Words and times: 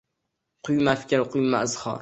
Quyma 0.69 0.95
fikr, 1.03 1.21
quyma 1.35 1.65
izhor 1.69 1.89